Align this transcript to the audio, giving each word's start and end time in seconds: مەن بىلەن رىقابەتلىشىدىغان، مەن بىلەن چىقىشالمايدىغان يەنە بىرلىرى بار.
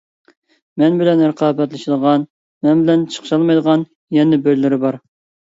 مەن 0.81 0.95
بىلەن 1.01 1.19
رىقابەتلىشىدىغان، 1.23 2.25
مەن 2.69 2.81
بىلەن 2.87 3.05
چىقىشالمايدىغان 3.17 3.87
يەنە 4.19 4.41
بىرلىرى 4.49 4.85
بار. 4.89 5.03